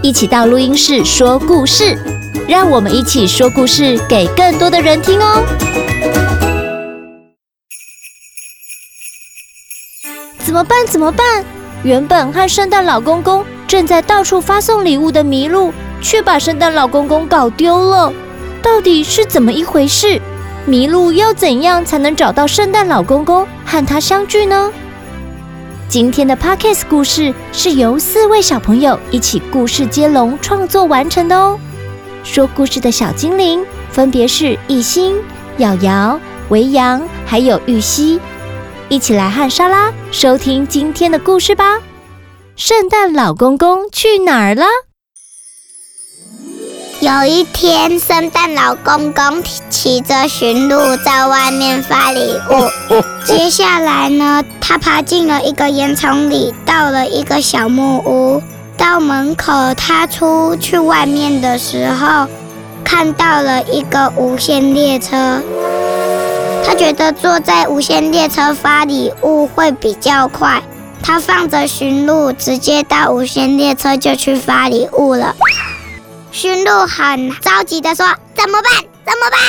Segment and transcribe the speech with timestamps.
[0.00, 1.98] 一起到录音室说故事，
[2.46, 5.42] 让我们一起说故事给更多的人听哦。
[10.38, 10.86] 怎么办？
[10.86, 11.44] 怎么办？
[11.82, 18.12] 原本和圣诞老公公正在到处发送礼物的麋鹿，却把圣诞老公公搞丢了。
[18.62, 20.20] 到底是怎么一回事？
[20.68, 24.72] 麋鹿要怎样才能找到圣诞老公公和他相聚呢？
[25.88, 31.58] 今天的 Podcast 故事是由四位小朋友一起故事接龙创作完成的哦。
[32.22, 35.16] 说故事的小精灵分别是艺兴、
[35.56, 38.20] 瑶瑶、维扬，还有玉溪。
[38.90, 41.80] 一起来和莎拉收听今天的故事吧。
[42.54, 44.66] 圣诞老公公去哪儿了？
[47.00, 52.68] 有一天，圣诞老公公骑着驯鹿在外面发礼物。
[53.24, 58.42] 接下来呢，他爬进了一个烟囱里，到了一个小木屋。
[58.76, 62.26] 到门口，他出去外面的时候，
[62.82, 65.40] 看到了一个无线列车。
[66.66, 70.60] 他觉得坐在无线列车发礼物会比较快。
[71.00, 75.36] 他放着驯鹿，直接到无线列车就去发礼物了。
[76.30, 78.06] 驯鹿很着急地说
[78.36, 78.72] ：“怎么办？
[79.04, 79.40] 怎么办？”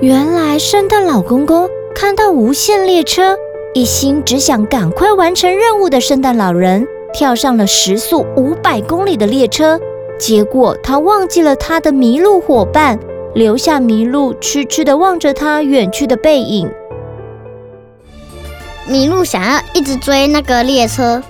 [0.00, 3.36] 原来圣诞老公公看到无限列车，
[3.74, 9.78] 一心只想赶快完成任务的圣诞老人跳上了时速五百公里的列车，
[10.18, 12.98] 结果他忘记了他的麋鹿伙伴，
[13.34, 16.68] 留下麋鹿痴痴地望着他远去的背影。
[18.88, 21.22] 麋鹿想要一直追那个列车。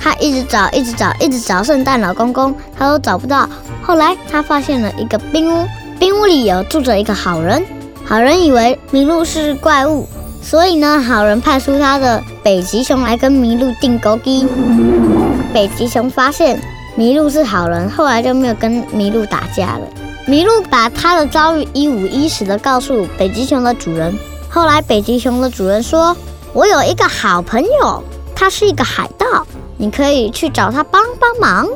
[0.00, 3.48] 他一直找，一直找，一直找圣诞老公公，他都找不到。
[3.82, 5.66] 后来他发现了一个冰屋，
[5.98, 7.62] 冰屋里有住着一个好人。
[8.04, 10.06] 好人以为麋鹿是怪物，
[10.42, 14.48] 所以呢，好人派出他的北极熊来跟麋鹿钉孤枝。
[15.52, 16.58] 北极熊发现
[16.96, 19.80] 麋鹿是好人，后来就没有跟麋鹿打架了。
[20.26, 24.14] 麋鹿把他的遭遇一五一十的告诉北极熊的主人。
[24.48, 26.16] 后来北极熊的主人说
[26.52, 28.02] ：“我有一个好朋友，
[28.34, 29.46] 他是一个海盗。”
[29.78, 31.66] 你可以去找他帮帮忙。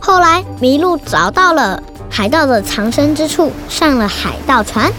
[0.00, 4.92] 后来，麋鹿找到了海盗的藏身之处，上了海盗船。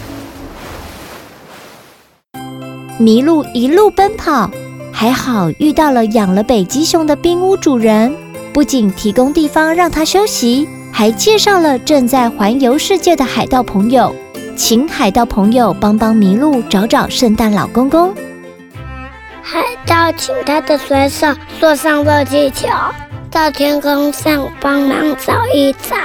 [3.00, 4.50] 麋鹿一路奔跑，
[4.92, 8.16] 还好遇到了养了北极熊的冰屋主人，
[8.54, 14.16] 不仅提供地方让他休息，还介绍了正在环游世界的海盗朋友，
[14.56, 18.14] 请海盗朋友帮帮麋鹿找找圣诞老公公。
[19.44, 21.28] 海盗请他的水手
[21.60, 22.68] 坐上热气球，
[23.30, 25.96] 到天空上帮忙找一找，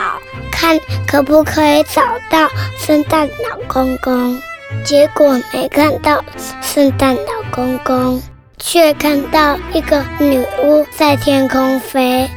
[0.51, 4.37] 看可不可以找到圣诞老公公。
[4.85, 6.23] 结果没看到
[6.61, 8.21] 圣诞老公公，
[8.59, 12.29] 却看到一个女巫在天空飞。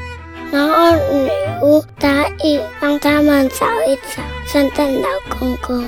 [0.51, 1.29] 然后女
[1.61, 5.85] 巫答应帮他们找一找圣诞老公公。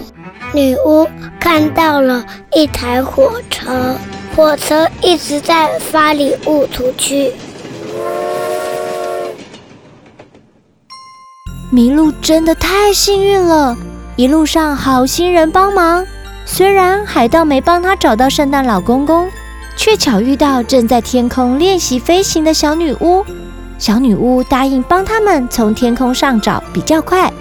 [0.53, 1.07] 女巫
[1.40, 3.96] 看到了一台火车。
[4.35, 7.31] 火车一直在发礼物出去。
[11.71, 13.75] 麋鹿真的太幸运了，
[14.16, 16.05] 一路上好心人帮忙。
[16.45, 19.29] 虽然海盗没帮他找到圣诞老公公，
[19.75, 23.23] 却巧遇到正在天空练习飞行的小女巫。
[23.77, 27.31] 小女巫答应帮他们从天空上找，比较快。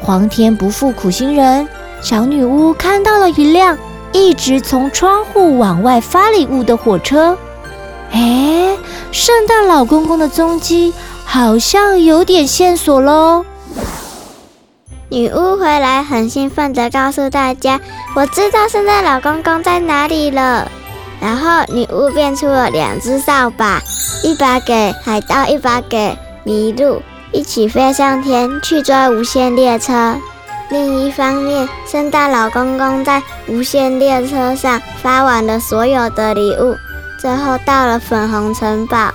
[0.00, 1.68] 皇天不负苦心人，
[2.00, 3.76] 小女巫看到了一辆。
[4.12, 7.36] 一直从窗户往外发礼物的火车，
[8.10, 8.76] 哎，
[9.10, 10.92] 圣诞老公公的踪迹
[11.24, 13.44] 好像有点线索喽。
[15.08, 17.80] 女巫回来很兴奋地告诉大家
[18.16, 20.70] ：“我知道圣诞老公公在哪里了。”
[21.20, 23.80] 然后女巫变出了两只扫把，
[24.24, 27.00] 一把给海盗，一把给麋鹿，
[27.30, 30.16] 一起飞上天去追无限列车。
[30.72, 36.74] 另一方面，圣诞老公公在无限列车上发完了所有的礼物，
[37.20, 39.10] 最后到了粉红城堡。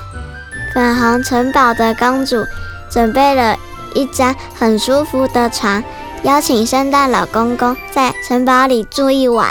[0.71, 2.45] 粉红城堡的公主
[2.91, 3.57] 准备了
[3.95, 5.83] 一张很舒服的床，
[6.21, 9.49] 邀请圣诞老公公在城堡里住一晚。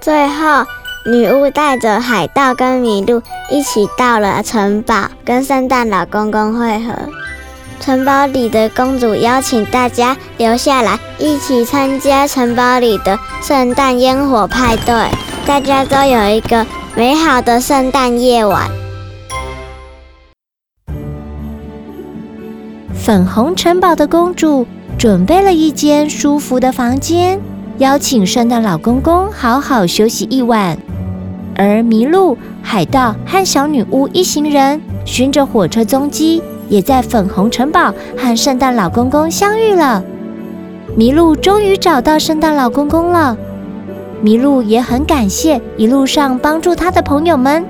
[0.00, 0.64] 最后，
[1.04, 3.20] 女巫带着海盗跟麋鹿
[3.50, 6.94] 一起到了城堡，跟圣诞老公公会合。
[7.80, 14.94] 城堡里的公主邀请大家留下来，一起参加城堡里的圣诞烟火派对。
[15.46, 18.70] 大家都有一个美好的圣诞夜晚。
[22.94, 24.66] 粉红城堡的公主
[24.98, 27.40] 准备了一间舒服的房间，
[27.78, 30.76] 邀请圣诞老公公好好休息一晚。
[31.56, 40.02] 而麋鹿、海盗和小女巫一行人循着火车踪迹，也在粉红城堡和圣诞老公公相遇了。
[40.96, 43.36] 麋鹿终于找到圣诞老公公了，
[44.24, 47.64] 麋鹿也很感谢一路上帮助他的朋友们，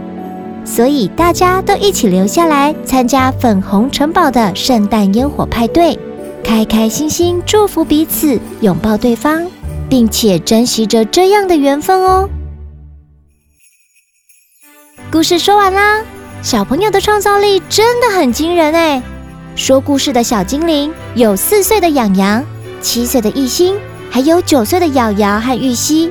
[0.64, 5.99] 所以大家都一起留下来参加粉红城堡的圣诞烟火派对，
[6.43, 9.46] 开开心心祝福彼此，拥抱对方，
[9.88, 12.29] 并且珍惜着这样的缘分哦。
[15.12, 16.00] 故事说完啦，
[16.43, 19.03] 小朋友的创造力真的很惊人哎！
[19.57, 22.43] 说故事的小精灵有四岁的洋洋、
[22.81, 23.77] 七岁的艺兴，
[24.11, 26.11] 还有九岁的瑶瑶和玉溪。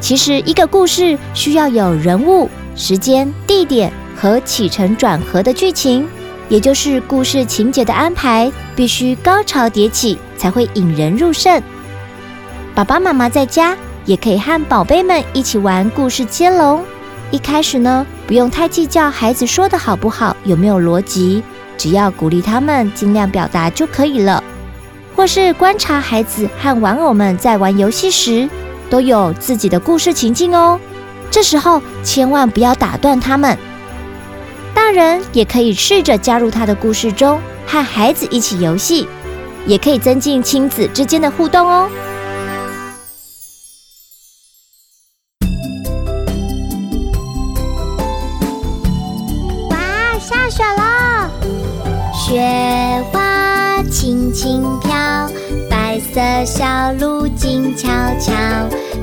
[0.00, 6.06] 其实一个故事需要有人物、时间、地点和起承转合的剧情，
[6.48, 11.60] 也就是故事情节的安排，必须高潮迭起才会引人入胜。
[12.76, 16.84] 爸爸妈妈在家也可以和宝贝们一起玩故事接龙。
[17.30, 21.42] 一开始呢，不用太计较孩子说的好不好，有没有逻辑，
[21.76, 24.42] 只要鼓励他们尽量表达就可以了。
[25.14, 28.48] 或是观察孩子和玩偶们在玩游戏时，
[28.88, 30.78] 都有自己的故事情境哦。
[31.30, 33.58] 这时候千万不要打断他们。
[34.72, 39.08] 大人也可以试着加入他的故事中，和孩子一起游戏，
[39.66, 41.88] 也可以增进亲子之间的互动哦。
[52.14, 52.40] 雪
[53.12, 54.90] 花轻轻飘，
[55.70, 56.64] 白色小
[56.98, 57.88] 鹿静悄
[58.18, 58.32] 悄，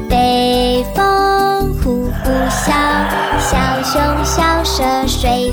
[0.10, 2.74] 北风呼呼啸，
[3.40, 5.52] 小熊小蛇睡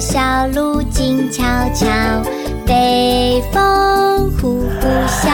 [0.00, 1.86] 小鹿静悄悄，
[2.66, 5.28] 北风呼呼啸，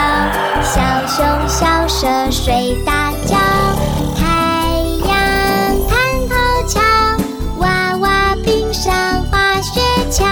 [0.62, 3.36] 小熊小蛇睡大觉，
[4.16, 4.24] 太
[5.08, 5.16] 阳
[5.88, 5.98] 探
[6.28, 6.34] 头
[6.68, 6.80] 瞧，
[7.58, 8.92] 娃娃冰上
[9.30, 9.80] 滑雪
[10.10, 10.24] 橇。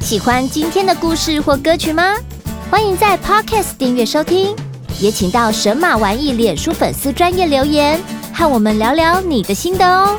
[0.00, 2.14] 喜欢今天的故事或歌曲吗？
[2.70, 4.54] 欢迎在 Podcast 订阅收听。
[5.00, 8.00] 也请到神马玩意脸书粉丝专业留言，
[8.34, 10.18] 和我们聊聊你的心得哦。